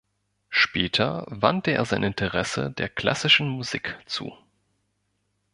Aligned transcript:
Später 0.49 1.27
wandte 1.29 1.69
er 1.73 1.85
sein 1.85 2.01
Interesse 2.01 2.71
der 2.71 2.89
klassischen 2.89 3.47
Musik 3.47 3.99
zu. 4.07 4.35